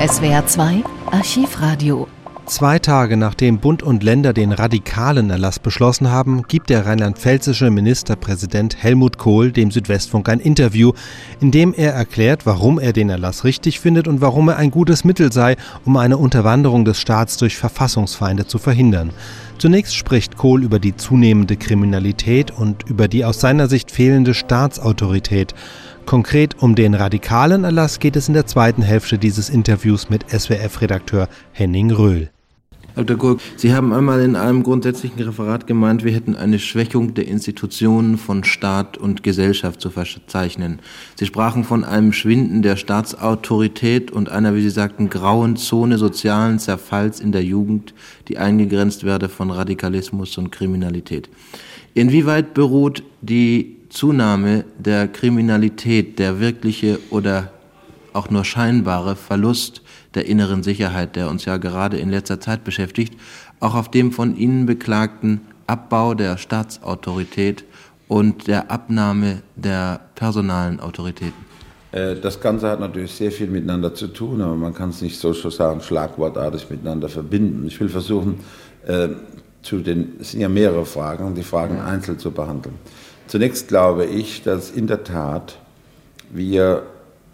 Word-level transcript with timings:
SWR 0.00 0.46
2 0.46 0.82
Archivradio 1.10 2.08
Zwei 2.46 2.78
Tage 2.78 3.18
nachdem 3.18 3.58
Bund 3.58 3.82
und 3.82 4.02
Länder 4.02 4.32
den 4.32 4.50
radikalen 4.50 5.28
Erlass 5.28 5.58
beschlossen 5.58 6.10
haben, 6.10 6.44
gibt 6.48 6.70
der 6.70 6.86
rheinland-pfälzische 6.86 7.70
Ministerpräsident 7.70 8.82
Helmut 8.82 9.18
Kohl 9.18 9.52
dem 9.52 9.70
Südwestfunk 9.70 10.30
ein 10.30 10.40
Interview, 10.40 10.92
in 11.40 11.50
dem 11.50 11.74
er 11.74 11.92
erklärt, 11.92 12.46
warum 12.46 12.78
er 12.78 12.94
den 12.94 13.10
Erlass 13.10 13.44
richtig 13.44 13.78
findet 13.78 14.08
und 14.08 14.22
warum 14.22 14.48
er 14.48 14.56
ein 14.56 14.70
gutes 14.70 15.04
Mittel 15.04 15.32
sei, 15.32 15.56
um 15.84 15.98
eine 15.98 16.16
Unterwanderung 16.16 16.86
des 16.86 16.98
Staats 16.98 17.36
durch 17.36 17.58
Verfassungsfeinde 17.58 18.46
zu 18.46 18.56
verhindern. 18.56 19.10
Zunächst 19.58 19.94
spricht 19.94 20.38
Kohl 20.38 20.64
über 20.64 20.78
die 20.78 20.96
zunehmende 20.96 21.58
Kriminalität 21.58 22.50
und 22.50 22.88
über 22.88 23.06
die 23.06 23.26
aus 23.26 23.40
seiner 23.40 23.68
Sicht 23.68 23.90
fehlende 23.90 24.32
Staatsautorität. 24.32 25.54
Konkret 26.06 26.60
um 26.60 26.74
den 26.74 26.94
radikalen 26.94 27.64
Erlass 27.64 27.98
geht 27.98 28.16
es 28.16 28.28
in 28.28 28.34
der 28.34 28.46
zweiten 28.46 28.82
Hälfte 28.82 29.18
dieses 29.18 29.48
Interviews 29.48 30.10
mit 30.10 30.28
SWF-Redakteur 30.30 31.28
Henning 31.52 31.90
Röhl. 31.90 32.30
Dr. 32.96 33.16
Gurk, 33.16 33.40
Sie 33.56 33.72
haben 33.72 33.92
einmal 33.92 34.20
in 34.20 34.34
einem 34.34 34.62
grundsätzlichen 34.62 35.22
Referat 35.22 35.66
gemeint, 35.66 36.04
wir 36.04 36.12
hätten 36.12 36.34
eine 36.34 36.58
Schwächung 36.58 37.14
der 37.14 37.28
Institutionen 37.28 38.18
von 38.18 38.42
Staat 38.42 38.98
und 38.98 39.22
Gesellschaft 39.22 39.80
zu 39.80 39.90
verzeichnen. 39.90 40.80
Sie 41.14 41.24
sprachen 41.24 41.64
von 41.64 41.84
einem 41.84 42.12
Schwinden 42.12 42.62
der 42.62 42.76
Staatsautorität 42.76 44.10
und 44.10 44.28
einer, 44.28 44.54
wie 44.54 44.62
Sie 44.62 44.70
sagten, 44.70 45.08
grauen 45.08 45.56
Zone 45.56 45.98
sozialen 45.98 46.58
Zerfalls 46.58 47.20
in 47.20 47.32
der 47.32 47.44
Jugend, 47.44 47.94
die 48.28 48.38
eingegrenzt 48.38 49.04
werde 49.04 49.28
von 49.28 49.50
Radikalismus 49.50 50.36
und 50.36 50.50
Kriminalität. 50.50 51.30
Inwieweit 51.94 52.54
beruht 52.54 53.04
die 53.22 53.79
Zunahme 53.90 54.64
der 54.78 55.08
Kriminalität, 55.08 56.18
der 56.18 56.40
wirkliche 56.40 56.98
oder 57.10 57.50
auch 58.12 58.30
nur 58.30 58.44
scheinbare 58.44 59.16
Verlust 59.16 59.82
der 60.14 60.26
inneren 60.26 60.62
Sicherheit, 60.62 61.16
der 61.16 61.28
uns 61.28 61.44
ja 61.44 61.58
gerade 61.58 61.98
in 61.98 62.10
letzter 62.10 62.40
Zeit 62.40 62.64
beschäftigt, 62.64 63.14
auch 63.60 63.74
auf 63.74 63.90
dem 63.90 64.12
von 64.12 64.36
Ihnen 64.36 64.66
beklagten 64.66 65.42
Abbau 65.66 66.14
der 66.14 66.38
Staatsautorität 66.38 67.64
und 68.08 68.48
der 68.48 68.70
Abnahme 68.70 69.42
der 69.54 70.00
personalen 70.14 70.80
Autoritäten? 70.80 71.50
Äh, 71.92 72.16
das 72.16 72.40
Ganze 72.40 72.68
hat 72.68 72.80
natürlich 72.80 73.12
sehr 73.12 73.30
viel 73.30 73.46
miteinander 73.46 73.94
zu 73.94 74.08
tun, 74.08 74.40
aber 74.40 74.56
man 74.56 74.74
kann 74.74 74.90
es 74.90 75.02
nicht 75.02 75.18
so 75.18 75.32
sagen, 75.32 75.80
schlagwortartig 75.80 76.70
miteinander 76.70 77.08
verbinden. 77.08 77.66
Ich 77.66 77.78
will 77.80 77.88
versuchen, 77.88 78.40
äh, 78.86 79.08
zu 79.62 79.78
den, 79.78 80.14
es 80.20 80.32
sind 80.32 80.40
ja 80.40 80.48
mehrere 80.48 80.86
Fragen, 80.86 81.34
die 81.34 81.42
Fragen 81.42 81.80
einzeln 81.80 82.18
zu 82.18 82.30
behandeln. 82.30 82.76
Zunächst 83.30 83.68
glaube 83.68 84.06
ich, 84.06 84.42
dass 84.42 84.72
in 84.72 84.88
der 84.88 85.04
Tat 85.04 85.56
wir 86.30 86.82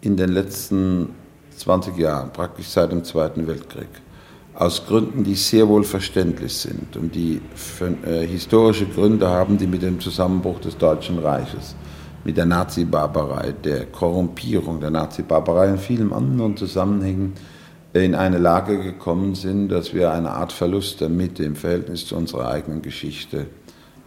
in 0.01 0.15
den 0.15 0.29
letzten 0.29 1.09
20 1.55 1.97
Jahren, 1.97 2.31
praktisch 2.31 2.67
seit 2.67 2.91
dem 2.91 3.03
Zweiten 3.03 3.47
Weltkrieg, 3.47 3.87
aus 4.53 4.85
Gründen, 4.85 5.23
die 5.23 5.33
sehr 5.33 5.67
wohl 5.67 5.83
verständlich 5.83 6.53
sind 6.53 6.95
und 6.97 7.15
die 7.15 7.41
äh, 8.05 8.27
historische 8.27 8.85
Gründe 8.85 9.27
haben, 9.27 9.57
die 9.57 9.65
mit 9.65 9.81
dem 9.81 9.99
Zusammenbruch 9.99 10.59
des 10.59 10.77
Deutschen 10.77 11.17
Reiches, 11.17 11.75
mit 12.23 12.37
der 12.37 12.45
Nazi-Barbarei, 12.45 13.55
der 13.63 13.87
Korrumpierung 13.87 14.79
der 14.79 14.91
Nazi-Barbarei 14.91 15.71
und 15.71 15.79
vielen 15.79 16.13
anderen 16.13 16.55
Zusammenhängen 16.57 17.33
in 17.93 18.13
eine 18.13 18.37
Lage 18.37 18.77
gekommen 18.77 19.33
sind, 19.33 19.69
dass 19.69 19.95
wir 19.95 20.11
eine 20.11 20.29
Art 20.29 20.51
Verlust 20.51 21.01
der 21.01 21.09
Mitte 21.09 21.43
im 21.43 21.55
Verhältnis 21.55 22.05
zu 22.05 22.15
unserer 22.15 22.49
eigenen 22.49 22.83
Geschichte 22.83 23.47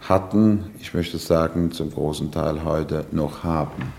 hatten, 0.01 0.71
ich 0.79 0.93
möchte 0.93 1.17
sagen, 1.17 1.71
zum 1.71 1.91
großen 1.91 2.31
Teil 2.31 2.63
heute 2.63 3.05
noch 3.11 3.43
haben. 3.43 3.93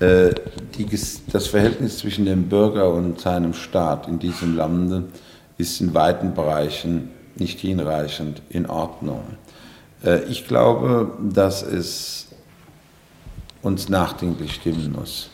Äh, 0.00 0.34
die, 0.76 0.86
das 1.32 1.46
Verhältnis 1.46 1.98
zwischen 1.98 2.26
dem 2.26 2.48
Bürger 2.48 2.92
und 2.92 3.20
seinem 3.20 3.54
Staat 3.54 4.08
in 4.08 4.18
diesem 4.18 4.56
Lande 4.56 5.04
ist 5.58 5.80
in 5.80 5.94
weiten 5.94 6.34
Bereichen 6.34 7.10
nicht 7.36 7.60
hinreichend 7.60 8.42
in 8.48 8.66
Ordnung. 8.66 9.22
Äh, 10.04 10.24
ich 10.24 10.46
glaube, 10.46 11.12
dass 11.20 11.62
es 11.62 12.28
uns 13.62 13.88
nachdenklich 13.88 14.54
stimmen 14.54 14.92
muss, 14.92 15.30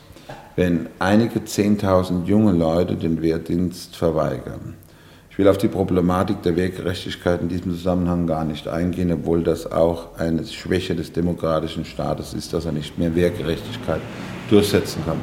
wenn 0.57 0.89
einige 0.99 1.45
Zehntausend 1.45 2.29
junge 2.29 2.53
Leute 2.53 2.97
den 2.97 3.21
Wehrdienst 3.21 3.97
verweigern. 3.97 4.75
Ich 5.33 5.39
will 5.39 5.49
auf 5.49 5.57
die 5.57 5.69
Problematik 5.69 6.43
der 6.43 6.57
Wehrgerechtigkeit 6.57 7.41
in 7.41 7.49
diesem 7.49 7.73
Zusammenhang 7.73 8.27
gar 8.27 8.45
nicht 8.45 8.69
eingehen, 8.69 9.11
obwohl 9.11 9.43
das 9.43 9.73
auch 9.73 10.19
eine 10.19 10.45
Schwäche 10.45 10.95
des 10.95 11.11
demokratischen 11.11 11.87
Staates 11.87 12.35
ist, 12.35 12.53
dass 12.53 12.67
er 12.67 12.73
nicht 12.73 12.99
mehr 12.99 13.15
Wehrgerechtigkeit 13.15 14.03
durchsetzen 14.51 15.03
kann. 15.07 15.17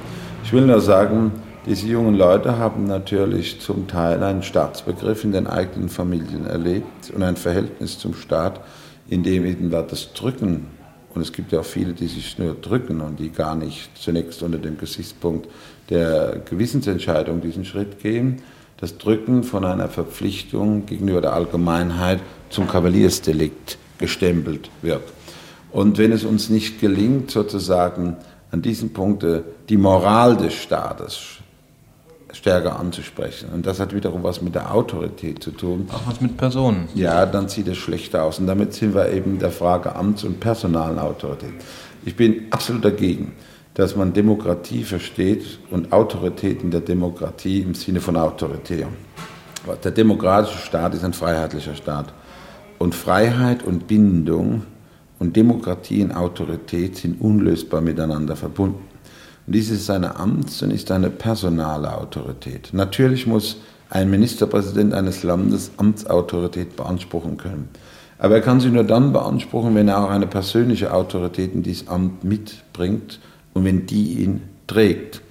Ich 0.43 0.51
will 0.51 0.65
nur 0.65 0.81
sagen, 0.81 1.33
diese 1.67 1.85
jungen 1.85 2.15
Leute 2.15 2.57
haben 2.57 2.85
natürlich 2.85 3.61
zum 3.61 3.87
Teil 3.87 4.23
einen 4.23 4.41
Staatsbegriff 4.41 5.23
in 5.23 5.31
den 5.31 5.45
eigenen 5.45 5.89
Familien 5.89 6.47
erlebt 6.47 7.11
und 7.13 7.21
ein 7.21 7.35
Verhältnis 7.35 7.99
zum 7.99 8.15
Staat, 8.15 8.61
in 9.09 9.21
dem 9.21 9.45
eben 9.45 9.69
das 9.69 10.13
Drücken, 10.13 10.65
und 11.13 11.21
es 11.21 11.33
gibt 11.33 11.51
ja 11.51 11.59
auch 11.59 11.65
viele, 11.65 11.93
die 11.93 12.07
sich 12.07 12.39
nur 12.39 12.55
drücken 12.55 13.01
und 13.01 13.19
die 13.19 13.29
gar 13.29 13.53
nicht 13.53 13.91
zunächst 13.95 14.41
unter 14.41 14.57
dem 14.57 14.79
Gesichtspunkt 14.79 15.47
der 15.91 16.41
Gewissensentscheidung 16.49 17.41
diesen 17.41 17.63
Schritt 17.63 17.99
gehen, 17.99 18.41
das 18.79 18.97
Drücken 18.97 19.43
von 19.43 19.65
einer 19.65 19.89
Verpflichtung 19.89 20.85
gegenüber 20.85 21.21
der 21.21 21.33
Allgemeinheit 21.33 22.19
zum 22.49 22.67
Kavaliersdelikt 22.67 23.77
gestempelt 23.97 24.69
wird. 24.81 25.03
Und 25.71 25.97
wenn 25.97 26.11
es 26.11 26.23
uns 26.23 26.49
nicht 26.49 26.79
gelingt, 26.79 27.29
sozusagen 27.29 28.17
an 28.51 28.61
diesem 28.61 28.91
Punkt 28.91 29.25
die 29.67 29.77
Moral 29.77 30.37
des 30.37 30.53
Staates 30.53 31.39
stärker 32.31 32.79
anzusprechen. 32.79 33.49
Und 33.53 33.65
das 33.65 33.79
hat 33.79 33.93
wiederum 33.93 34.23
was 34.23 34.41
mit 34.41 34.55
der 34.55 34.73
Autorität 34.73 35.43
zu 35.43 35.51
tun. 35.51 35.87
Auch 35.91 36.07
was 36.07 36.21
mit 36.21 36.37
Personen. 36.37 36.87
Ja, 36.95 37.25
dann 37.25 37.49
sieht 37.49 37.67
es 37.67 37.77
schlechter 37.77 38.23
aus. 38.23 38.39
Und 38.39 38.47
damit 38.47 38.73
sind 38.73 38.93
wir 38.93 39.11
eben 39.11 39.39
der 39.39 39.51
Frage 39.51 39.95
Amts- 39.95 40.23
und 40.23 40.39
Personalautorität. 40.39 41.53
Ich 42.05 42.15
bin 42.15 42.47
absolut 42.51 42.85
dagegen, 42.85 43.33
man 43.95 44.11
Demokratie 44.11 44.83
versteht 44.83 45.57
und 45.71 45.93
Autorität 45.93 46.63
in 46.63 46.69
der 46.69 46.81
Demokratie 46.81 47.61
im 47.61 47.73
Sinne 47.75 48.01
von 48.01 48.17
autoritär. 48.17 48.89
Der 49.81 49.91
demokratische 49.91 50.57
Staat 50.57 50.95
ist 50.95 51.05
ein 51.05 51.13
freiheitlicher 51.13 51.75
Staat. 51.75 52.13
Und 52.77 52.93
Freiheit 52.93 53.63
und 53.63 53.87
Bindung 53.87 54.63
und 55.17 55.37
Demokratie 55.37 56.03
und 56.03 56.11
Autorität 56.11 56.97
sind 56.97 57.21
unlösbar 57.21 57.79
miteinander 57.79 58.35
verbunden. 58.35 58.83
Und 59.47 59.55
dies 59.55 59.69
ist 59.69 59.89
eine 59.89 60.17
Amts- 60.17 60.61
und 60.61 60.71
ist 60.71 60.91
eine 60.91 61.09
personale 61.09 61.97
Autorität. 61.97 62.71
Natürlich 62.73 63.27
muss 63.27 63.61
ein 63.89 64.09
Ministerpräsident 64.09 64.93
eines 64.93 65.23
Landes 65.23 65.71
Amtsautorität 65.77 66.75
beanspruchen 66.75 67.37
können. 67.37 67.69
Aber 68.17 68.35
er 68.35 68.41
kann 68.41 68.59
sie 68.59 68.71
nur 68.71 68.83
dann 68.83 69.13
beanspruchen, 69.13 69.73
wenn 69.73 69.87
er 69.87 70.03
auch 70.03 70.09
eine 70.09 70.27
persönliche 70.27 70.93
Autorität 70.93 71.53
in 71.53 71.63
dieses 71.63 71.87
Amt 71.87 72.25
mitbringt 72.25 73.21
und 73.53 73.65
wenn 73.65 73.85
die 73.85 74.21
ihn 74.21 74.41
trägt. 74.67 75.21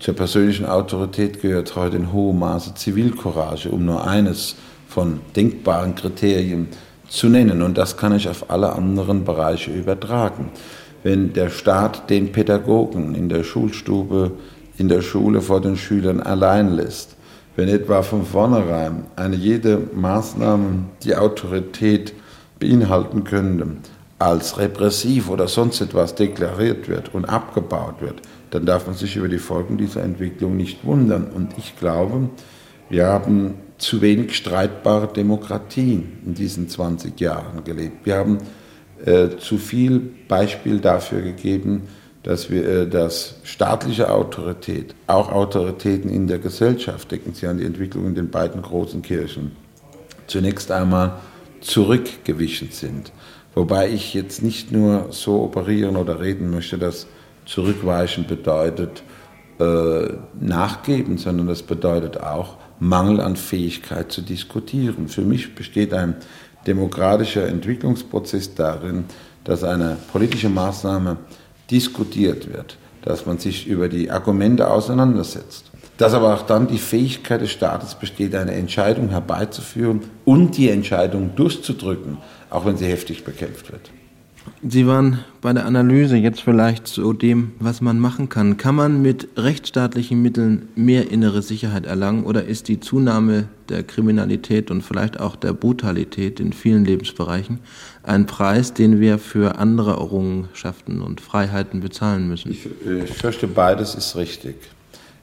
Zur 0.00 0.14
persönlichen 0.14 0.66
Autorität 0.66 1.42
gehört 1.42 1.74
heute 1.74 1.96
in 1.96 2.12
hohem 2.12 2.38
Maße 2.38 2.74
Zivilcourage, 2.74 3.70
um 3.70 3.84
nur 3.84 4.06
eines 4.06 4.56
von 4.86 5.20
denkbaren 5.34 5.94
Kriterien 5.94 6.68
zu 7.08 7.28
nennen. 7.28 7.62
Und 7.62 7.78
das 7.78 7.96
kann 7.96 8.14
ich 8.14 8.28
auf 8.28 8.50
alle 8.50 8.72
anderen 8.72 9.24
Bereiche 9.24 9.72
übertragen. 9.72 10.50
Wenn 11.02 11.32
der 11.32 11.50
Staat 11.50 12.10
den 12.10 12.32
Pädagogen 12.32 13.14
in 13.14 13.28
der 13.28 13.42
Schulstube, 13.42 14.32
in 14.76 14.88
der 14.88 15.02
Schule 15.02 15.40
vor 15.40 15.60
den 15.60 15.76
Schülern 15.76 16.20
allein 16.20 16.74
lässt, 16.74 17.16
wenn 17.56 17.68
etwa 17.68 18.02
von 18.02 18.24
vornherein 18.24 19.06
eine 19.16 19.34
jede 19.34 19.82
Maßnahme 19.92 20.84
die 21.02 21.16
Autorität 21.16 22.14
beinhalten 22.60 23.24
könnte, 23.24 23.66
als 24.18 24.58
repressiv 24.58 25.30
oder 25.30 25.46
sonst 25.46 25.80
etwas 25.80 26.14
deklariert 26.14 26.88
wird 26.88 27.14
und 27.14 27.24
abgebaut 27.24 28.00
wird, 28.00 28.22
dann 28.50 28.66
darf 28.66 28.86
man 28.86 28.96
sich 28.96 29.16
über 29.16 29.28
die 29.28 29.38
Folgen 29.38 29.76
dieser 29.76 30.02
Entwicklung 30.02 30.56
nicht 30.56 30.84
wundern. 30.84 31.28
Und 31.28 31.56
ich 31.56 31.78
glaube, 31.78 32.30
wir 32.90 33.06
haben 33.06 33.54
zu 33.78 34.00
wenig 34.00 34.36
streitbare 34.36 35.12
Demokratie 35.12 36.02
in 36.24 36.34
diesen 36.34 36.68
20 36.68 37.20
Jahren 37.20 37.62
gelebt. 37.62 38.04
Wir 38.04 38.16
haben 38.16 38.38
äh, 39.04 39.36
zu 39.38 39.58
viel 39.58 40.00
Beispiel 40.26 40.80
dafür 40.80 41.20
gegeben, 41.20 41.82
dass 42.24 42.50
wir, 42.50 42.68
äh, 42.68 42.88
dass 42.88 43.36
staatliche 43.44 44.10
Autorität, 44.10 44.96
auch 45.06 45.30
Autoritäten 45.30 46.10
in 46.10 46.26
der 46.26 46.38
Gesellschaft, 46.38 47.12
denken 47.12 47.34
Sie 47.34 47.46
an 47.46 47.58
die 47.58 47.64
Entwicklung 47.64 48.06
in 48.06 48.14
den 48.16 48.30
beiden 48.30 48.62
großen 48.62 49.02
Kirchen, 49.02 49.52
zunächst 50.26 50.72
einmal 50.72 51.20
zurückgewichen 51.60 52.70
sind. 52.72 53.12
Wobei 53.58 53.88
ich 53.88 54.14
jetzt 54.14 54.40
nicht 54.40 54.70
nur 54.70 55.08
so 55.10 55.42
operieren 55.42 55.96
oder 55.96 56.20
reden 56.20 56.48
möchte, 56.48 56.78
dass 56.78 57.08
zurückweichen 57.44 58.24
bedeutet 58.24 59.02
äh, 59.58 60.12
nachgeben, 60.38 61.18
sondern 61.18 61.48
das 61.48 61.64
bedeutet 61.64 62.20
auch 62.20 62.56
Mangel 62.78 63.20
an 63.20 63.34
Fähigkeit 63.34 64.12
zu 64.12 64.22
diskutieren. 64.22 65.08
Für 65.08 65.22
mich 65.22 65.56
besteht 65.56 65.92
ein 65.92 66.14
demokratischer 66.68 67.48
Entwicklungsprozess 67.48 68.54
darin, 68.54 69.06
dass 69.42 69.64
eine 69.64 69.96
politische 70.12 70.50
Maßnahme 70.50 71.16
diskutiert 71.68 72.52
wird, 72.52 72.78
dass 73.02 73.26
man 73.26 73.38
sich 73.38 73.66
über 73.66 73.88
die 73.88 74.08
Argumente 74.08 74.70
auseinandersetzt. 74.70 75.64
dass 75.96 76.14
aber 76.14 76.32
auch 76.32 76.42
dann 76.42 76.68
die 76.68 76.78
Fähigkeit 76.78 77.40
des 77.40 77.50
Staates 77.50 77.96
besteht, 77.96 78.32
eine 78.36 78.52
Entscheidung 78.52 79.08
herbeizuführen 79.08 80.02
und 80.24 80.56
die 80.56 80.70
Entscheidung 80.70 81.34
durchzudrücken, 81.34 82.18
auch 82.50 82.66
wenn 82.66 82.76
sie 82.76 82.86
heftig 82.86 83.24
bekämpft 83.24 83.70
wird. 83.70 83.90
Sie 84.62 84.86
waren 84.86 85.24
bei 85.40 85.52
der 85.52 85.66
Analyse 85.66 86.16
jetzt 86.16 86.40
vielleicht 86.40 86.86
zu 86.86 87.12
dem, 87.12 87.52
was 87.58 87.80
man 87.80 87.98
machen 87.98 88.28
kann. 88.28 88.56
Kann 88.56 88.74
man 88.74 89.02
mit 89.02 89.28
rechtsstaatlichen 89.36 90.20
Mitteln 90.20 90.68
mehr 90.74 91.10
innere 91.10 91.42
Sicherheit 91.42 91.86
erlangen 91.86 92.24
oder 92.24 92.44
ist 92.44 92.68
die 92.68 92.80
Zunahme 92.80 93.48
der 93.68 93.82
Kriminalität 93.82 94.70
und 94.70 94.82
vielleicht 94.82 95.20
auch 95.20 95.36
der 95.36 95.52
Brutalität 95.52 96.40
in 96.40 96.52
vielen 96.52 96.84
Lebensbereichen 96.84 97.60
ein 98.02 98.26
Preis, 98.26 98.74
den 98.74 99.00
wir 99.00 99.18
für 99.18 99.58
andere 99.58 99.92
Errungenschaften 99.92 101.02
und 101.02 101.20
Freiheiten 101.20 101.80
bezahlen 101.80 102.28
müssen? 102.28 102.50
Ich, 102.50 102.66
äh, 102.86 103.04
ich 103.04 103.12
fürchte, 103.12 103.46
beides 103.46 103.94
ist 103.94 104.16
richtig. 104.16 104.56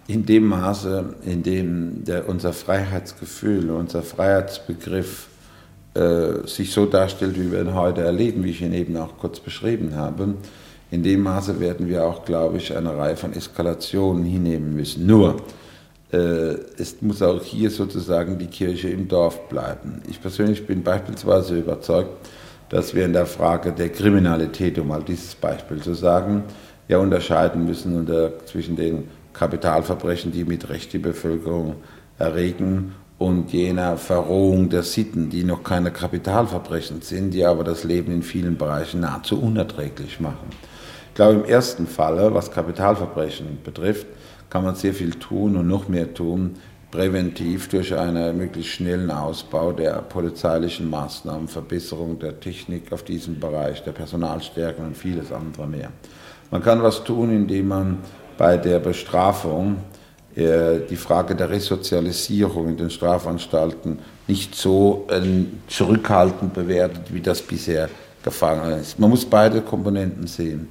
In 0.08 0.26
dem 0.26 0.46
Maße, 0.46 1.16
in 1.26 1.42
dem 1.42 2.04
der, 2.06 2.30
unser 2.30 2.54
Freiheitsgefühl, 2.54 3.72
unser 3.72 4.04
Freiheitsbegriff 4.04 5.28
äh, 5.96 6.46
sich 6.46 6.72
so 6.72 6.86
darstellt, 6.86 7.40
wie 7.40 7.52
wir 7.52 7.62
ihn 7.62 7.74
heute 7.74 8.02
erleben, 8.02 8.44
wie 8.44 8.52
ich 8.52 8.62
ihn 8.62 8.74
eben 8.74 8.98
auch 8.98 9.18
kurz 9.18 9.40
beschrieben 9.40 9.96
habe, 9.96 10.36
in 10.92 11.04
dem 11.04 11.24
Maße 11.24 11.60
werden 11.60 11.88
wir 11.88 12.06
auch, 12.06 12.26
glaube 12.26 12.58
ich, 12.58 12.76
eine 12.76 12.96
Reihe 12.96 13.18
von 13.18 13.34
Eskalationen 13.34 14.24
hinnehmen 14.24 14.76
müssen. 14.76 15.06
Nur, 15.06 15.38
äh, 16.12 16.56
es 16.78 17.02
muss 17.02 17.22
auch 17.22 17.42
hier 17.44 17.70
sozusagen 17.70 18.38
die 18.38 18.48
Kirche 18.48 18.90
im 18.90 19.08
Dorf 19.08 19.50
bleiben. 19.50 20.02
Ich 20.08 20.22
persönlich 20.22 20.66
bin 20.68 20.84
beispielsweise 20.84 21.58
überzeugt, 21.58 22.12
dass 22.70 22.94
wir 22.94 23.06
in 23.06 23.14
der 23.14 23.26
Frage 23.26 23.72
der 23.72 23.90
Kriminalität, 23.90 24.78
um 24.80 24.90
mal 24.90 25.04
dieses 25.04 25.36
Beispiel 25.36 25.82
zu 25.82 25.94
sagen, 25.94 26.44
ja 26.88 26.98
unterscheiden 26.98 27.66
müssen 27.66 27.98
unter, 27.98 28.46
zwischen 28.46 28.76
den 28.76 29.08
Kapitalverbrechen, 29.34 30.32
die 30.32 30.44
mit 30.44 30.70
Recht 30.70 30.94
die 30.94 31.00
Bevölkerung 31.00 31.76
erregen, 32.18 32.94
und 33.18 33.54
jener 33.54 33.98
Verrohung 33.98 34.70
der 34.70 34.84
Sitten, 34.84 35.30
die 35.30 35.44
noch 35.44 35.64
keine 35.64 35.92
Kapitalverbrechen 35.92 37.02
sind, 37.02 37.32
die 37.32 37.46
aber 37.46 37.64
das 37.64 37.84
Leben 37.84 38.12
in 38.12 38.24
vielen 38.24 38.58
Bereichen 38.58 39.00
nahezu 39.02 39.42
unerträglich 39.42 40.20
machen. 40.20 40.50
Ich 41.10 41.16
glaube, 41.16 41.36
im 41.36 41.46
ersten 41.46 41.88
Falle, 41.88 42.34
was 42.34 42.52
Kapitalverbrechen 42.52 43.60
betrifft, 43.64 44.08
kann 44.50 44.66
man 44.66 44.76
sehr 44.76 44.94
viel 44.94 45.12
tun 45.12 45.56
und 45.56 45.68
noch 45.68 45.88
mehr 45.88 46.14
tun, 46.14 46.56
präventiv 46.92 47.70
durch 47.70 47.98
einen 47.98 48.38
möglichst 48.38 48.72
schnellen 48.72 49.12
Ausbau 49.12 49.72
der 49.72 50.02
polizeilichen 50.02 50.90
Maßnahmen, 50.90 51.48
Verbesserung 51.48 52.20
der 52.20 52.40
Technik 52.40 52.92
auf 52.92 53.04
diesem 53.04 53.40
Bereich, 53.40 53.84
der 53.84 53.92
Personalstärke 53.92 54.82
und 54.82 54.96
vieles 54.96 55.32
andere 55.32 55.68
mehr. 55.68 55.92
Man 56.52 56.62
kann 56.62 56.84
was 56.84 57.04
tun, 57.04 57.32
indem 57.32 57.70
man 57.70 57.98
bei 58.38 58.58
der 58.58 58.80
Bestrafung 58.80 59.78
die 60.36 60.98
Frage 60.98 61.34
der 61.34 61.50
Resozialisierung 61.50 62.68
in 62.70 62.78
den 62.78 62.90
Strafanstalten 62.90 64.00
nicht 64.28 64.54
so 64.54 65.08
äh, 65.10 65.22
zurückhaltend 65.68 66.54
bewertet, 66.54 67.14
wie 67.14 67.22
das 67.22 67.42
bisher 67.42 67.90
gefangen 68.24 68.80
ist. 68.80 69.00
Man 69.00 69.12
muss 69.12 69.24
beide 69.24 69.62
Komponenten 69.62 70.28
sehen. 70.28 70.68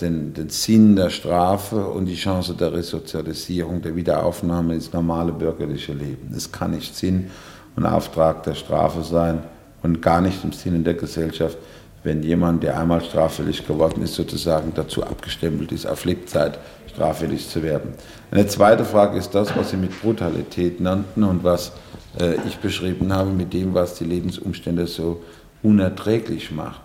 Den, 0.00 0.34
den 0.34 0.50
Sinn 0.50 0.94
der 0.94 1.08
Strafe 1.08 1.86
und 1.86 2.04
die 2.04 2.14
Chance 2.14 2.54
der 2.54 2.72
Resozialisierung, 2.74 3.80
der 3.80 3.96
Wiederaufnahme 3.96 4.74
ins 4.74 4.92
normale 4.92 5.32
bürgerliche 5.32 5.94
Leben. 5.94 6.32
Es 6.36 6.52
kann 6.52 6.72
nicht 6.72 6.94
Sinn 6.94 7.30
und 7.74 7.86
Auftrag 7.86 8.42
der 8.42 8.54
Strafe 8.54 9.02
sein 9.02 9.42
und 9.82 10.02
gar 10.02 10.20
nicht 10.20 10.44
im 10.44 10.52
Sinne 10.52 10.80
der 10.80 10.94
Gesellschaft, 10.94 11.56
wenn 12.04 12.22
jemand, 12.22 12.62
der 12.62 12.78
einmal 12.78 13.00
straffällig 13.00 13.66
geworden 13.66 14.02
ist, 14.02 14.14
sozusagen 14.14 14.72
dazu 14.74 15.02
abgestempelt 15.02 15.72
ist, 15.72 15.86
auf 15.86 16.04
Lebzeit 16.04 16.58
straffällig 16.94 17.48
zu 17.48 17.62
werden. 17.62 17.94
Eine 18.30 18.46
zweite 18.46 18.84
Frage 18.84 19.18
ist 19.18 19.34
das, 19.34 19.54
was 19.56 19.70
Sie 19.70 19.76
mit 19.76 20.00
Brutalität 20.00 20.80
nannten 20.80 21.24
und 21.24 21.44
was 21.44 21.72
äh, 22.18 22.36
ich 22.46 22.58
beschrieben 22.58 23.12
habe 23.12 23.30
mit 23.30 23.52
dem, 23.52 23.74
was 23.74 23.94
die 23.96 24.04
Lebensumstände 24.04 24.86
so 24.86 25.22
unerträglich 25.62 26.52
macht. 26.52 26.82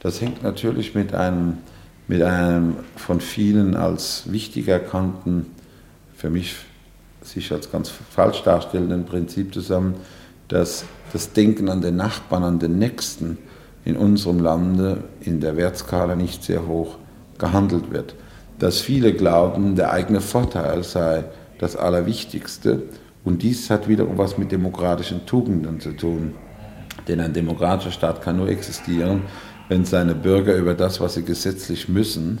Das 0.00 0.20
hängt 0.20 0.42
natürlich 0.42 0.94
mit 0.94 1.14
einem, 1.14 1.58
mit 2.08 2.22
einem 2.22 2.76
von 2.96 3.20
vielen 3.20 3.76
als 3.76 4.24
wichtig 4.32 4.68
erkannten, 4.68 5.46
für 6.16 6.28
mich 6.28 6.56
sich 7.22 7.52
als 7.52 7.70
ganz 7.70 7.88
falsch 7.88 8.42
darstellenden 8.42 9.04
Prinzip 9.04 9.54
zusammen, 9.54 9.94
dass 10.48 10.84
das 11.12 11.32
Denken 11.32 11.68
an 11.68 11.80
den 11.80 11.96
Nachbarn, 11.96 12.42
an 12.42 12.58
den 12.58 12.78
Nächsten 12.78 13.38
in 13.84 13.96
unserem 13.96 14.40
Lande 14.40 15.04
in 15.20 15.40
der 15.40 15.56
Wertskala 15.56 16.16
nicht 16.16 16.42
sehr 16.42 16.66
hoch 16.66 16.96
gehandelt 17.38 17.92
wird 17.92 18.14
dass 18.62 18.80
viele 18.80 19.12
glauben, 19.12 19.74
der 19.74 19.92
eigene 19.92 20.20
Vorteil 20.20 20.84
sei 20.84 21.24
das 21.58 21.74
Allerwichtigste. 21.74 22.84
Und 23.24 23.42
dies 23.42 23.68
hat 23.70 23.88
wiederum 23.88 24.18
was 24.18 24.38
mit 24.38 24.52
demokratischen 24.52 25.26
Tugenden 25.26 25.80
zu 25.80 25.90
tun. 25.96 26.36
Denn 27.08 27.18
ein 27.18 27.32
demokratischer 27.32 27.90
Staat 27.90 28.22
kann 28.22 28.36
nur 28.36 28.48
existieren, 28.48 29.22
wenn 29.68 29.84
seine 29.84 30.14
Bürger 30.14 30.54
über 30.54 30.74
das, 30.74 31.00
was 31.00 31.14
sie 31.14 31.24
gesetzlich 31.24 31.88
müssen, 31.88 32.38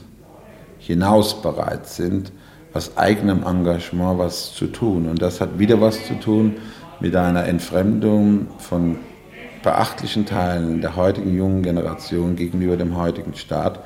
hinaus 0.78 1.42
bereit 1.42 1.88
sind, 1.88 2.30
aus 2.72 2.96
eigenem 2.96 3.42
Engagement 3.42 4.20
was 4.20 4.54
zu 4.54 4.68
tun. 4.68 5.08
Und 5.08 5.20
das 5.20 5.40
hat 5.40 5.58
wieder 5.58 5.80
was 5.80 6.06
zu 6.06 6.14
tun 6.20 6.54
mit 7.00 7.16
einer 7.16 7.46
Entfremdung 7.46 8.46
von 8.58 8.96
beachtlichen 9.64 10.24
Teilen 10.24 10.82
der 10.82 10.94
heutigen 10.94 11.36
jungen 11.36 11.64
Generation 11.64 12.36
gegenüber 12.36 12.76
dem 12.76 12.96
heutigen 12.96 13.34
Staat 13.34 13.80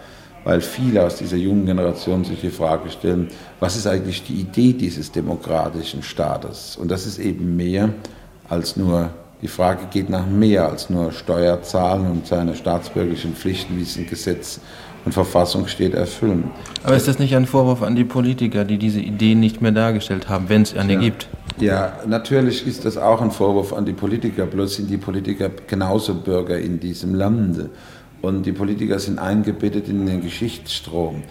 weil 0.46 0.60
viele 0.60 1.02
aus 1.02 1.16
dieser 1.16 1.36
jungen 1.36 1.66
Generation 1.66 2.24
sich 2.24 2.40
die 2.40 2.50
Frage 2.50 2.88
stellen, 2.88 3.26
was 3.58 3.74
ist 3.74 3.88
eigentlich 3.88 4.22
die 4.22 4.34
Idee 4.34 4.74
dieses 4.74 5.10
demokratischen 5.10 6.04
Staates? 6.04 6.76
Und 6.80 6.88
das 6.88 7.04
ist 7.04 7.18
eben 7.18 7.56
mehr 7.56 7.88
als 8.48 8.76
nur, 8.76 9.10
die 9.42 9.48
Frage 9.48 9.88
geht 9.90 10.08
nach 10.08 10.24
mehr 10.24 10.68
als 10.68 10.88
nur 10.88 11.10
Steuerzahlen 11.10 12.08
und 12.08 12.28
seine 12.28 12.54
staatsbürgerlichen 12.54 13.34
Pflichten, 13.34 13.76
wie 13.76 13.82
es 13.82 13.96
in 13.96 14.06
Gesetz 14.06 14.60
und 15.04 15.10
Verfassung 15.10 15.66
steht, 15.66 15.94
erfüllen. 15.94 16.52
Aber 16.84 16.94
ist 16.94 17.08
das 17.08 17.18
nicht 17.18 17.34
ein 17.34 17.46
Vorwurf 17.46 17.82
an 17.82 17.96
die 17.96 18.04
Politiker, 18.04 18.64
die 18.64 18.78
diese 18.78 19.00
Ideen 19.00 19.40
nicht 19.40 19.60
mehr 19.62 19.72
dargestellt 19.72 20.28
haben, 20.28 20.48
wenn 20.48 20.62
es 20.62 20.76
eine 20.76 20.92
ja. 20.92 21.00
gibt? 21.00 21.26
Ja, 21.58 21.98
natürlich 22.06 22.64
ist 22.64 22.84
das 22.84 22.96
auch 22.96 23.20
ein 23.20 23.32
Vorwurf 23.32 23.72
an 23.72 23.84
die 23.84 23.94
Politiker, 23.94 24.46
bloß 24.46 24.76
sind 24.76 24.90
die 24.90 24.96
Politiker 24.96 25.50
genauso 25.66 26.14
Bürger 26.14 26.56
in 26.56 26.78
diesem 26.78 27.16
Lande 27.16 27.70
und 28.26 28.44
die 28.44 28.52
Politiker 28.52 28.98
sind 28.98 29.18
eingebettet 29.18 29.88
in 29.88 30.06
den 30.06 30.20
Geschichtsstrom. 30.20 31.22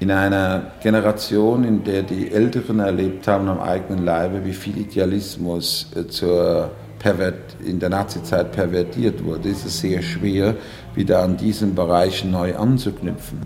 In 0.00 0.10
einer 0.10 0.72
Generation, 0.82 1.64
in 1.64 1.84
der 1.84 2.02
die 2.02 2.30
Älteren 2.30 2.80
erlebt 2.80 3.26
haben 3.28 3.48
am 3.48 3.60
eigenen 3.60 4.04
Leibe, 4.04 4.44
wie 4.44 4.52
viel 4.52 4.76
Idealismus 4.76 5.90
äh, 5.94 6.06
zur 6.08 6.72
Pervert, 6.98 7.56
in 7.64 7.78
der 7.78 7.88
Nazizeit 7.88 8.52
pervertiert 8.52 9.24
wurde, 9.24 9.48
ist 9.48 9.64
es 9.64 9.80
sehr 9.80 10.02
schwer, 10.02 10.54
wieder 10.94 11.22
an 11.22 11.36
diesen 11.36 11.74
Bereich 11.74 12.24
neu 12.24 12.54
anzuknüpfen. 12.54 13.38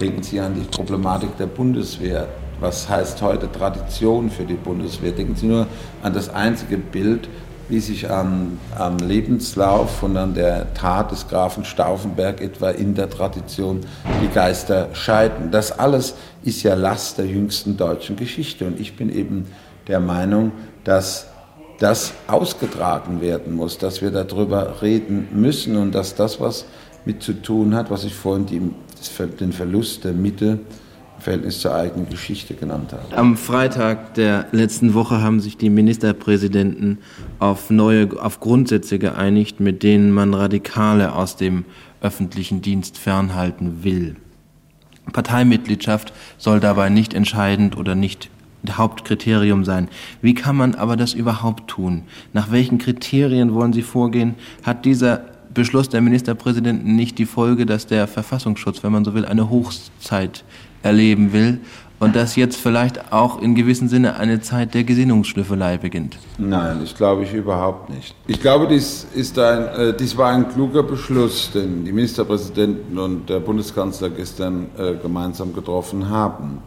Denken 0.00 0.22
Sie 0.22 0.40
an 0.40 0.54
die 0.54 0.62
Problematik 0.62 1.36
der 1.36 1.46
Bundeswehr. 1.46 2.28
Was 2.60 2.88
heißt 2.88 3.20
heute 3.22 3.50
Tradition 3.50 4.30
für 4.30 4.44
die 4.44 4.54
Bundeswehr? 4.54 5.12
Denken 5.12 5.36
Sie 5.36 5.46
nur 5.46 5.66
an 6.02 6.12
das 6.12 6.28
einzige 6.28 6.76
Bild, 6.76 7.28
wie 7.68 7.80
sich 7.80 8.10
am, 8.10 8.58
am, 8.78 8.98
Lebenslauf 8.98 10.02
und 10.02 10.16
an 10.16 10.34
der 10.34 10.74
Tat 10.74 11.10
des 11.10 11.28
Grafen 11.28 11.64
Stauffenberg 11.64 12.40
etwa 12.40 12.70
in 12.70 12.94
der 12.94 13.08
Tradition 13.08 13.80
die 14.22 14.28
Geister 14.28 14.88
scheiden. 14.92 15.50
Das 15.50 15.78
alles 15.78 16.14
ist 16.42 16.62
ja 16.62 16.74
Last 16.74 17.18
der 17.18 17.26
jüngsten 17.26 17.76
deutschen 17.76 18.16
Geschichte. 18.16 18.66
Und 18.66 18.78
ich 18.78 18.96
bin 18.96 19.08
eben 19.10 19.46
der 19.88 20.00
Meinung, 20.00 20.52
dass 20.84 21.28
das 21.78 22.12
ausgetragen 22.28 23.20
werden 23.20 23.54
muss, 23.54 23.78
dass 23.78 24.02
wir 24.02 24.10
darüber 24.10 24.82
reden 24.82 25.28
müssen 25.32 25.76
und 25.76 25.94
dass 25.94 26.14
das, 26.14 26.40
was 26.40 26.66
mit 27.04 27.22
zu 27.22 27.32
tun 27.34 27.74
hat, 27.74 27.90
was 27.90 28.04
ich 28.04 28.14
vorhin 28.14 28.46
die, 28.46 28.60
den 29.40 29.52
Verlust 29.52 30.04
der 30.04 30.12
Mitte 30.12 30.60
Verhältnis 31.18 31.60
zur 31.60 31.74
eigenen 31.74 32.08
Geschichte 32.08 32.54
genannt 32.54 32.92
habe. 32.92 33.16
Am 33.16 33.36
Freitag 33.36 34.14
der 34.14 34.46
letzten 34.52 34.94
Woche 34.94 35.22
haben 35.22 35.40
sich 35.40 35.56
die 35.56 35.70
Ministerpräsidenten 35.70 36.98
auf 37.38 37.70
neue, 37.70 38.20
auf 38.20 38.40
Grundsätze 38.40 38.98
geeinigt, 38.98 39.60
mit 39.60 39.82
denen 39.82 40.12
man 40.12 40.34
Radikale 40.34 41.14
aus 41.14 41.36
dem 41.36 41.64
öffentlichen 42.00 42.60
Dienst 42.60 42.98
fernhalten 42.98 43.84
will. 43.84 44.16
Parteimitgliedschaft 45.12 46.12
soll 46.38 46.60
dabei 46.60 46.88
nicht 46.88 47.14
entscheidend 47.14 47.76
oder 47.76 47.94
nicht 47.94 48.30
Hauptkriterium 48.70 49.64
sein. 49.64 49.88
Wie 50.22 50.34
kann 50.34 50.56
man 50.56 50.74
aber 50.74 50.96
das 50.96 51.14
überhaupt 51.14 51.68
tun? 51.68 52.04
Nach 52.32 52.50
welchen 52.50 52.78
Kriterien 52.78 53.52
wollen 53.54 53.72
Sie 53.72 53.82
vorgehen? 53.82 54.34
Hat 54.62 54.84
dieser 54.84 55.24
Beschluss 55.52 55.88
der 55.88 56.00
Ministerpräsidenten 56.00 56.96
nicht 56.96 57.18
die 57.18 57.26
Folge, 57.26 57.66
dass 57.66 57.86
der 57.86 58.08
Verfassungsschutz, 58.08 58.82
wenn 58.82 58.92
man 58.92 59.04
so 59.04 59.14
will, 59.14 59.24
eine 59.24 59.50
Hochzeit 59.50 60.44
erleben 60.84 61.32
will 61.32 61.60
und 62.00 62.14
dass 62.16 62.36
jetzt 62.36 62.56
vielleicht 62.56 63.12
auch 63.12 63.40
in 63.40 63.54
gewissem 63.54 63.88
Sinne 63.88 64.16
eine 64.16 64.40
Zeit 64.40 64.74
der 64.74 64.84
Gesinnungsschnüffelei 64.84 65.78
beginnt? 65.78 66.18
Nein, 66.38 66.78
das 66.80 66.94
glaube 66.94 67.24
ich 67.24 67.32
überhaupt 67.32 67.88
nicht. 67.90 68.14
Ich 68.26 68.40
glaube, 68.40 68.66
dies, 68.68 69.06
ist 69.14 69.38
ein, 69.38 69.66
äh, 69.68 69.96
dies 69.96 70.16
war 70.16 70.30
ein 70.30 70.48
kluger 70.48 70.82
Beschluss, 70.82 71.50
den 71.52 71.84
die 71.84 71.92
Ministerpräsidenten 71.92 72.98
und 72.98 73.28
der 73.28 73.40
Bundeskanzler 73.40 74.10
gestern 74.10 74.66
äh, 74.76 74.94
gemeinsam 74.94 75.54
getroffen 75.54 76.08
haben. 76.08 76.58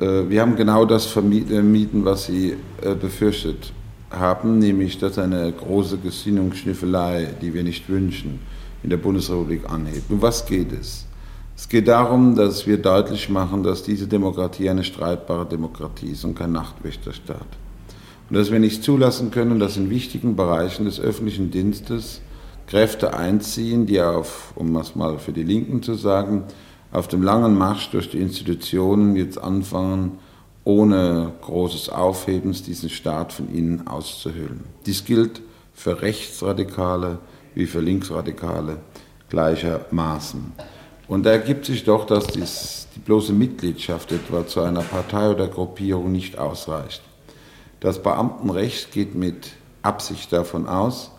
Äh, 0.00 0.28
wir 0.28 0.42
haben 0.42 0.56
genau 0.56 0.84
das 0.84 1.06
vermieden, 1.06 2.04
was 2.04 2.26
Sie 2.26 2.56
äh, 2.82 2.94
befürchtet 2.94 3.72
haben, 4.10 4.58
nämlich 4.58 4.98
dass 4.98 5.18
eine 5.18 5.50
große 5.52 5.98
Gesinnungsschnüffelei, 5.98 7.28
die 7.40 7.54
wir 7.54 7.62
nicht 7.62 7.88
wünschen, 7.88 8.40
in 8.82 8.90
der 8.90 8.98
Bundesrepublik 8.98 9.68
anhebt. 9.68 10.10
Um 10.10 10.20
was 10.20 10.44
geht 10.46 10.72
es? 10.72 11.06
Es 11.56 11.70
geht 11.70 11.88
darum, 11.88 12.34
dass 12.34 12.66
wir 12.66 12.76
deutlich 12.76 13.30
machen, 13.30 13.62
dass 13.62 13.82
diese 13.82 14.06
Demokratie 14.06 14.68
eine 14.68 14.84
streitbare 14.84 15.46
Demokratie 15.46 16.08
ist 16.08 16.22
und 16.24 16.34
kein 16.34 16.52
Nachtwächterstaat. 16.52 17.46
Und 18.28 18.36
dass 18.36 18.52
wir 18.52 18.58
nicht 18.58 18.84
zulassen 18.84 19.30
können, 19.30 19.58
dass 19.58 19.78
in 19.78 19.88
wichtigen 19.88 20.36
Bereichen 20.36 20.84
des 20.84 21.00
öffentlichen 21.00 21.50
Dienstes 21.50 22.20
Kräfte 22.66 23.14
einziehen, 23.14 23.86
die 23.86 24.02
auf, 24.02 24.52
um 24.54 24.76
es 24.76 24.96
mal 24.96 25.18
für 25.18 25.32
die 25.32 25.44
Linken 25.44 25.82
zu 25.82 25.94
sagen, 25.94 26.44
auf 26.92 27.08
dem 27.08 27.22
langen 27.22 27.56
Marsch 27.56 27.90
durch 27.90 28.10
die 28.10 28.20
Institutionen 28.20 29.16
jetzt 29.16 29.38
anfangen, 29.38 30.18
ohne 30.64 31.32
großes 31.40 31.88
Aufhebens 31.88 32.64
diesen 32.64 32.90
Staat 32.90 33.32
von 33.32 33.48
innen 33.48 33.86
auszuhöhlen. 33.86 34.64
Dies 34.84 35.04
gilt 35.04 35.40
für 35.72 36.02
Rechtsradikale 36.02 37.18
wie 37.54 37.66
für 37.66 37.80
Linksradikale 37.80 38.78
gleichermaßen. 39.30 40.52
Und 41.08 41.24
da 41.24 41.30
ergibt 41.30 41.64
sich 41.64 41.84
doch, 41.84 42.04
dass 42.04 42.26
dies, 42.26 42.88
die 42.96 43.00
bloße 43.00 43.32
Mitgliedschaft 43.32 44.10
etwa 44.12 44.46
zu 44.46 44.60
einer 44.60 44.82
Partei 44.82 45.30
oder 45.30 45.46
Gruppierung 45.46 46.10
nicht 46.10 46.38
ausreicht. 46.38 47.02
Das 47.80 48.02
Beamtenrecht 48.02 48.90
geht 48.90 49.14
mit 49.14 49.52
Absicht 49.82 50.32
davon 50.32 50.66
aus, 50.66 51.12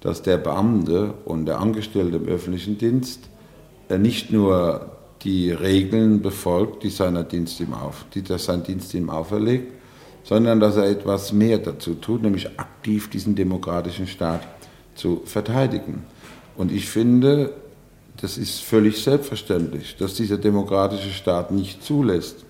dass 0.00 0.22
der 0.22 0.38
Beamte 0.38 1.14
und 1.24 1.46
der 1.46 1.60
Angestellte 1.60 2.16
im 2.16 2.26
öffentlichen 2.26 2.78
Dienst 2.78 3.20
äh, 3.88 3.98
nicht 3.98 4.30
nur 4.30 4.92
die 5.22 5.50
Regeln 5.50 6.20
befolgt, 6.20 6.82
die, 6.82 6.90
seiner 6.90 7.24
Dienst 7.24 7.58
ihm 7.60 7.72
auf, 7.72 8.04
die 8.14 8.22
das 8.22 8.44
sein 8.44 8.62
Dienst 8.62 8.92
ihm 8.94 9.08
auferlegt, 9.08 9.72
sondern 10.22 10.60
dass 10.60 10.76
er 10.76 10.84
etwas 10.84 11.32
mehr 11.32 11.58
dazu 11.58 11.94
tut, 11.94 12.22
nämlich 12.22 12.58
aktiv 12.58 13.08
diesen 13.08 13.34
demokratischen 13.34 14.06
Staat 14.06 14.46
zu 14.94 15.22
verteidigen. 15.24 16.04
Und 16.56 16.70
ich 16.70 16.88
finde, 16.88 17.54
das 18.20 18.38
ist 18.38 18.60
völlig 18.60 19.02
selbstverständlich, 19.02 19.96
dass 19.96 20.14
dieser 20.14 20.38
demokratische 20.38 21.10
Staat 21.10 21.50
nicht 21.50 21.82
zulässt, 21.82 22.44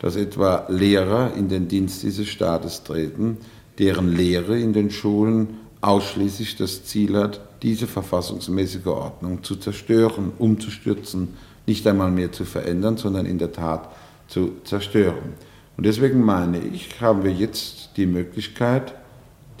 dass 0.00 0.16
etwa 0.16 0.66
Lehrer 0.68 1.34
in 1.34 1.48
den 1.48 1.68
Dienst 1.68 2.02
dieses 2.02 2.28
Staates 2.28 2.82
treten, 2.82 3.38
deren 3.78 4.14
Lehre 4.14 4.58
in 4.58 4.72
den 4.72 4.90
Schulen 4.90 5.60
ausschließlich 5.80 6.56
das 6.56 6.84
Ziel 6.84 7.16
hat, 7.16 7.40
diese 7.62 7.86
verfassungsmäßige 7.86 8.86
Ordnung 8.86 9.42
zu 9.42 9.56
zerstören, 9.56 10.32
umzustürzen, 10.38 11.28
nicht 11.66 11.86
einmal 11.86 12.10
mehr 12.10 12.32
zu 12.32 12.44
verändern, 12.44 12.96
sondern 12.96 13.26
in 13.26 13.38
der 13.38 13.52
Tat 13.52 13.88
zu 14.28 14.52
zerstören. 14.64 15.34
Und 15.76 15.86
deswegen 15.86 16.22
meine 16.22 16.58
ich, 16.58 17.00
haben 17.00 17.24
wir 17.24 17.32
jetzt 17.32 17.90
die 17.96 18.06
Möglichkeit, 18.06 18.94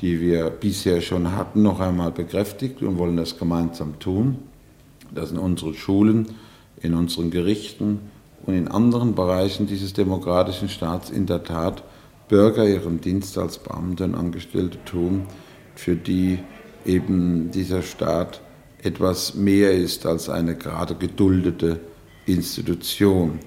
die 0.00 0.20
wir 0.20 0.50
bisher 0.50 1.00
schon 1.00 1.32
hatten, 1.32 1.62
noch 1.62 1.80
einmal 1.80 2.10
bekräftigt 2.10 2.82
und 2.82 2.98
wollen 2.98 3.16
das 3.16 3.38
gemeinsam 3.38 3.98
tun, 3.98 4.38
dass 5.14 5.30
in 5.30 5.38
unseren 5.38 5.74
Schulen, 5.74 6.28
in 6.80 6.94
unseren 6.94 7.30
Gerichten 7.30 8.00
und 8.46 8.54
in 8.54 8.68
anderen 8.68 9.14
Bereichen 9.14 9.66
dieses 9.66 9.92
demokratischen 9.92 10.68
Staats 10.68 11.10
in 11.10 11.26
der 11.26 11.44
Tat 11.44 11.82
Bürger 12.28 12.66
ihren 12.66 13.00
Dienst 13.00 13.36
als 13.38 13.58
Beamte 13.58 14.04
und 14.04 14.14
Angestellte 14.14 14.78
tun, 14.84 15.26
für 15.74 15.94
die 15.94 16.38
eben 16.84 17.50
dieser 17.50 17.82
Staat 17.82 18.40
etwas 18.82 19.34
mehr 19.34 19.72
ist 19.72 20.06
als 20.06 20.28
eine 20.28 20.56
gerade 20.56 20.94
geduldete 20.94 21.80
Institution. 22.26 23.38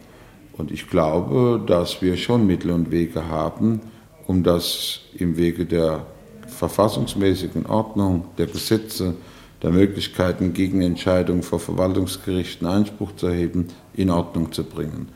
Und 0.53 0.71
ich 0.71 0.89
glaube, 0.89 1.61
dass 1.65 2.01
wir 2.01 2.17
schon 2.17 2.47
Mittel 2.47 2.71
und 2.71 2.91
Wege 2.91 3.27
haben, 3.27 3.81
um 4.25 4.43
das 4.43 5.01
im 5.15 5.37
Wege 5.37 5.65
der 5.65 6.05
verfassungsmäßigen 6.47 7.65
Ordnung, 7.67 8.25
der 8.37 8.47
Gesetze, 8.47 9.15
der 9.63 9.71
Möglichkeiten, 9.71 10.53
gegen 10.53 10.81
Entscheidungen 10.81 11.43
vor 11.43 11.59
Verwaltungsgerichten 11.59 12.67
Einspruch 12.67 13.15
zu 13.15 13.27
erheben, 13.27 13.67
in 13.93 14.09
Ordnung 14.09 14.51
zu 14.51 14.63
bringen. 14.63 15.09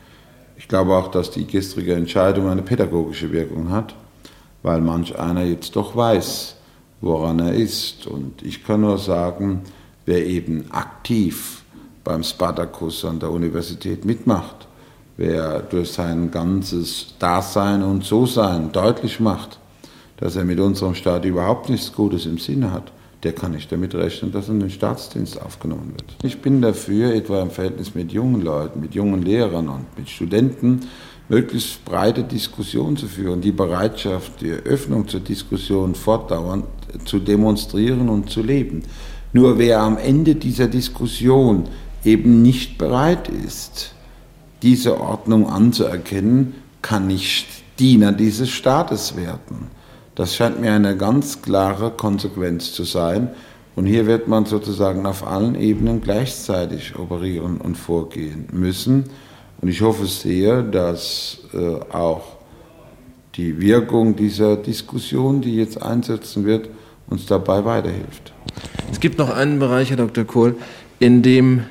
Ich 0.56 0.68
glaube 0.68 0.94
auch, 0.94 1.08
dass 1.08 1.30
die 1.30 1.46
gestrige 1.46 1.94
Entscheidung 1.94 2.48
eine 2.48 2.62
pädagogische 2.62 3.32
Wirkung 3.32 3.70
hat, 3.70 3.94
weil 4.62 4.80
manch 4.80 5.18
einer 5.18 5.42
jetzt 5.42 5.76
doch 5.76 5.96
weiß, 5.96 6.56
woran 7.00 7.40
er 7.40 7.54
ist. 7.54 8.06
Und 8.06 8.42
ich 8.42 8.64
kann 8.64 8.80
nur 8.80 8.98
sagen, 8.98 9.62
wer 10.06 10.24
eben 10.26 10.70
aktiv 10.70 11.62
beim 12.04 12.22
Spartacus 12.22 13.04
an 13.04 13.20
der 13.20 13.30
Universität 13.30 14.04
mitmacht, 14.04 14.66
wer 15.16 15.60
durch 15.60 15.92
sein 15.92 16.30
ganzes 16.30 17.14
Dasein 17.18 17.82
und 17.82 18.04
So-Sein 18.04 18.72
deutlich 18.72 19.20
macht, 19.20 19.58
dass 20.16 20.36
er 20.36 20.44
mit 20.44 20.60
unserem 20.60 20.94
Staat 20.94 21.24
überhaupt 21.24 21.68
nichts 21.68 21.92
Gutes 21.92 22.26
im 22.26 22.38
Sinne 22.38 22.72
hat, 22.72 22.92
der 23.22 23.32
kann 23.32 23.52
nicht 23.52 23.70
damit 23.70 23.94
rechnen, 23.94 24.32
dass 24.32 24.48
er 24.48 24.54
in 24.54 24.60
den 24.60 24.70
Staatsdienst 24.70 25.40
aufgenommen 25.40 25.92
wird. 25.94 26.16
Ich 26.24 26.40
bin 26.40 26.60
dafür, 26.60 27.14
etwa 27.14 27.40
im 27.40 27.50
Verhältnis 27.50 27.94
mit 27.94 28.12
jungen 28.12 28.42
Leuten, 28.42 28.80
mit 28.80 28.94
jungen 28.94 29.22
Lehrern 29.22 29.68
und 29.68 29.86
mit 29.96 30.08
Studenten, 30.10 30.80
möglichst 31.28 31.84
breite 31.84 32.24
Diskussionen 32.24 32.96
zu 32.96 33.06
führen, 33.06 33.40
die 33.40 33.52
Bereitschaft, 33.52 34.40
die 34.40 34.50
Öffnung 34.50 35.06
zur 35.06 35.20
Diskussion 35.20 35.94
fortdauernd 35.94 36.64
zu 37.04 37.20
demonstrieren 37.20 38.08
und 38.08 38.28
zu 38.28 38.42
leben. 38.42 38.82
Nur 39.32 39.58
wer 39.58 39.80
am 39.80 39.96
Ende 39.96 40.34
dieser 40.34 40.66
Diskussion 40.66 41.68
eben 42.04 42.42
nicht 42.42 42.76
bereit 42.76 43.28
ist, 43.28 43.94
diese 44.62 45.00
Ordnung 45.00 45.48
anzuerkennen, 45.48 46.54
kann 46.82 47.06
nicht 47.06 47.46
Diener 47.78 48.12
dieses 48.12 48.50
Staates 48.50 49.16
werden. 49.16 49.70
Das 50.14 50.36
scheint 50.36 50.60
mir 50.60 50.72
eine 50.72 50.96
ganz 50.96 51.40
klare 51.40 51.90
Konsequenz 51.90 52.72
zu 52.72 52.84
sein. 52.84 53.30
Und 53.74 53.86
hier 53.86 54.06
wird 54.06 54.28
man 54.28 54.44
sozusagen 54.44 55.06
auf 55.06 55.26
allen 55.26 55.54
Ebenen 55.54 56.02
gleichzeitig 56.02 56.98
operieren 56.98 57.58
und 57.58 57.76
vorgehen 57.76 58.46
müssen. 58.52 59.04
Und 59.60 59.68
ich 59.68 59.80
hoffe 59.80 60.06
sehr, 60.06 60.62
dass 60.62 61.38
äh, 61.54 61.76
auch 61.94 62.36
die 63.36 63.60
Wirkung 63.60 64.14
dieser 64.14 64.56
Diskussion, 64.56 65.40
die 65.40 65.56
jetzt 65.56 65.82
einsetzen 65.82 66.44
wird, 66.44 66.68
uns 67.08 67.24
dabei 67.24 67.64
weiterhilft. 67.64 68.34
Es 68.90 69.00
gibt 69.00 69.18
noch 69.18 69.30
einen 69.30 69.58
Bereich, 69.58 69.88
Herr 69.88 69.96
Dr. 69.96 70.24
Kohl, 70.24 70.56
in 70.98 71.22
dem 71.22 71.62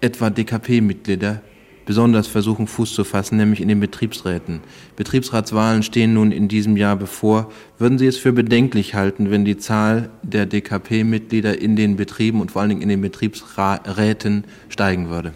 etwa 0.00 0.30
DKP-Mitglieder 0.30 1.40
besonders 1.88 2.26
versuchen, 2.26 2.66
Fuß 2.66 2.92
zu 2.92 3.02
fassen, 3.02 3.38
nämlich 3.38 3.62
in 3.62 3.68
den 3.68 3.80
Betriebsräten. 3.80 4.60
Betriebsratswahlen 4.96 5.82
stehen 5.82 6.12
nun 6.12 6.32
in 6.32 6.46
diesem 6.46 6.76
Jahr 6.76 6.96
bevor. 6.96 7.50
Würden 7.78 7.96
Sie 7.96 8.06
es 8.06 8.18
für 8.18 8.34
bedenklich 8.34 8.94
halten, 8.94 9.30
wenn 9.30 9.46
die 9.46 9.56
Zahl 9.56 10.10
der 10.22 10.44
DKP-Mitglieder 10.44 11.58
in 11.58 11.76
den 11.76 11.96
Betrieben 11.96 12.42
und 12.42 12.50
vor 12.50 12.60
allen 12.60 12.68
Dingen 12.68 12.82
in 12.82 12.90
den 12.90 13.00
Betriebsräten 13.00 14.44
steigen 14.68 15.08
würde? 15.08 15.32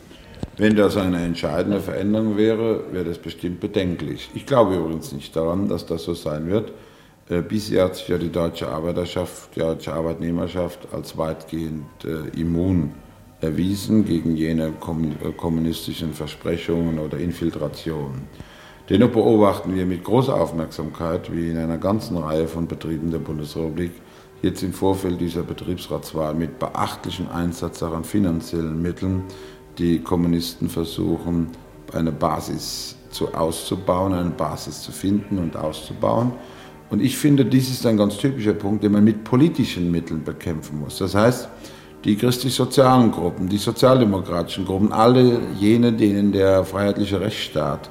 Wenn 0.59 0.77
das 0.77 0.99
eine 0.99 1.25
entscheidende 1.25 1.81
Veränderung 1.81 2.37
wäre, 2.37 2.85
wäre 2.93 3.07
das 3.07 3.17
bestimmt 3.17 3.61
bedenklich. 3.61 4.29
Ich 4.35 4.45
glaube 4.45 4.77
übrigens 4.77 5.11
nicht 5.13 5.35
daran, 5.35 5.69
dass 5.69 5.87
das 5.87 6.05
so 6.05 6.13
sein 6.13 6.49
wird. 6.49 6.71
Äh, 7.31 7.41
bisher 7.41 7.85
hat 7.85 7.97
sich 7.97 8.09
ja 8.09 8.19
die 8.19 8.31
deutsche 8.31 8.69
Arbeiterschaft, 8.69 9.57
die 9.57 9.61
deutsche 9.61 9.95
Arbeitnehmerschaft 9.95 10.81
als 10.93 11.17
weitgehend 11.17 11.87
äh, 12.05 12.39
immun 12.39 12.93
erwiesen 13.43 14.05
gegen 14.05 14.37
jene 14.37 14.69
äh, 14.69 15.33
kommunistischen 15.37 16.15
Versprechungen 16.15 16.99
oder 16.99 17.19
Infiltrationen. 17.19 18.23
Dennoch 18.89 19.11
beobachten 19.11 19.75
wir 19.75 19.85
mit 19.85 20.05
großer 20.05 20.35
Aufmerksamkeit, 20.35 21.33
wie 21.33 21.51
in 21.51 21.59
einer 21.59 21.79
ganzen 21.79 22.17
Reihe 22.17 22.49
von 22.49 22.67
Betrieben 22.67 23.11
der 23.11 23.19
Bundesrepublik 23.19 23.93
jetzt 24.43 24.63
im 24.63 24.73
Vorfeld 24.73 25.21
dieser 25.21 25.43
Betriebsratswahl 25.43 26.35
mit 26.35 26.59
beachtlichem 26.59 27.29
Einsatz 27.29 27.83
an 27.83 28.05
finanziellen 28.05 28.81
Mitteln 28.81 29.25
die 29.79 30.01
Kommunisten 30.01 30.69
versuchen, 30.69 31.49
eine 31.93 32.13
Basis 32.13 32.97
zu, 33.11 33.33
auszubauen, 33.35 34.13
eine 34.13 34.31
Basis 34.31 34.83
zu 34.83 34.93
finden 34.93 35.39
und 35.39 35.57
auszubauen. 35.57 36.33
Und 36.91 37.01
ich 37.01 37.17
finde, 37.17 37.45
dies 37.45 37.71
ist 37.71 37.87
ein 37.87 37.97
ganz 37.97 38.19
typischer 38.19 38.53
Punkt, 38.53 38.85
den 38.85 38.93
man 38.93 39.05
mit 39.05 39.25
politischen 39.25 39.91
Mitteln 39.91 40.25
bekämpfen 40.25 40.81
muss. 40.81 40.99
Das 40.99 41.15
heißt, 41.15 41.49
die 42.05 42.17
christlich-sozialen 42.17 43.13
Gruppen, 43.13 43.49
die 43.49 43.59
sozialdemokratischen 43.59 44.65
Gruppen, 44.65 44.93
alle 44.93 45.41
jene, 45.59 45.93
denen 45.93 46.33
der 46.33 46.65
freiheitliche 46.65 47.21
Rechtsstaat 47.21 47.91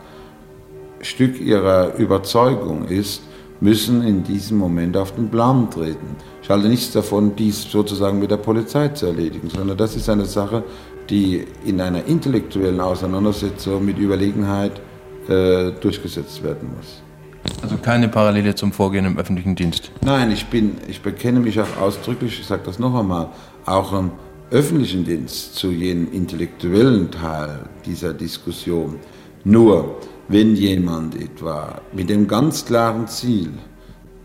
Stück 1.02 1.40
ihrer 1.40 1.96
Überzeugung 1.96 2.86
ist, 2.86 3.24
müssen 3.60 4.04
in 4.04 4.24
diesem 4.24 4.58
Moment 4.58 4.98
auf 4.98 5.16
den 5.16 5.30
Plan 5.30 5.70
treten. 5.70 6.16
Ich 6.42 6.50
halte 6.50 6.68
nichts 6.68 6.92
davon, 6.92 7.36
dies 7.36 7.64
sozusagen 7.64 8.20
mit 8.20 8.32
der 8.32 8.38
Polizei 8.38 8.90
zu 8.90 9.08
erledigen, 9.08 9.50
sondern 9.50 9.78
das 9.78 9.96
ist 9.96 10.10
eine 10.10 10.26
Sache, 10.26 10.64
die 11.10 11.46
in 11.66 11.80
einer 11.80 12.06
intellektuellen 12.06 12.80
Auseinandersetzung 12.80 13.86
mit 13.86 13.98
Überlegenheit 13.98 14.82
äh, 15.28 15.72
durchgesetzt 15.80 16.44
werden 16.44 16.70
muss. 16.76 17.02
Also 17.64 17.78
keine 17.78 18.08
Parallele 18.08 18.54
zum 18.56 18.72
Vorgehen 18.72 19.06
im 19.06 19.18
öffentlichen 19.18 19.56
Dienst? 19.56 19.92
Nein, 20.04 20.32
ich, 20.32 20.46
bin, 20.48 20.78
ich 20.88 21.02
bekenne 21.02 21.40
mich 21.40 21.60
auch 21.60 21.78
ausdrücklich, 21.80 22.40
ich 22.40 22.46
sage 22.46 22.62
das 22.66 22.78
noch 22.78 22.94
einmal, 22.94 23.30
auch 23.66 23.94
im 23.94 24.12
öffentlichen 24.52 25.04
Dienst 25.04 25.56
zu 25.56 25.72
jenem 25.72 26.12
intellektuellen 26.12 27.10
Teil 27.12 27.70
dieser 27.86 28.14
Diskussion. 28.14 29.00
Nur, 29.44 29.98
Wenn 30.32 30.56
jemand 30.56 31.22
etwa 31.22 31.82
mit 31.92 32.10
dem 32.10 32.26
ganz 32.26 32.64
klaren 32.64 33.06
Ziel, 33.06 33.50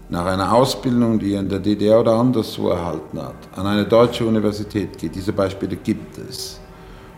nach 0.08 0.24
einer 0.24 0.52
Ausbildung, 0.52 1.18
die 1.18 1.32
er 1.32 1.40
in 1.40 1.48
der 1.48 1.58
DDR 1.58 1.98
oder 1.98 2.12
anderswo 2.12 2.68
erhalten 2.68 3.20
hat, 3.20 3.34
an 3.56 3.66
eine 3.66 3.84
deutsche 3.84 4.24
Universität 4.24 4.96
geht, 4.98 5.16
diese 5.16 5.32
Beispiele 5.32 5.74
gibt 5.74 6.16
es, 6.18 6.60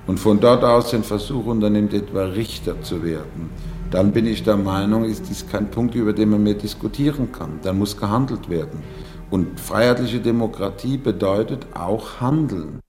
und 0.06 0.18
von 0.18 0.40
dort 0.40 0.64
aus 0.64 0.90
den 0.90 1.02
Versuch 1.02 1.44
unternimmt, 1.44 1.92
etwa 1.92 2.24
Richter 2.24 2.80
zu 2.80 3.02
werden, 3.02 3.50
dann 3.90 4.10
bin 4.10 4.26
ich 4.26 4.42
der 4.42 4.56
Meinung, 4.56 5.04
ist 5.04 5.28
dies 5.28 5.46
kein 5.46 5.70
Punkt, 5.70 5.94
über 5.94 6.14
den 6.14 6.30
man 6.30 6.42
mehr 6.42 6.54
diskutieren 6.54 7.30
kann. 7.30 7.58
Dann 7.62 7.78
muss 7.78 7.94
gehandelt 7.94 8.48
werden. 8.48 8.82
Und 9.30 9.60
freiheitliche 9.60 10.20
Demokratie 10.20 10.96
bedeutet 10.96 11.66
auch 11.74 12.20
Handeln. 12.20 12.80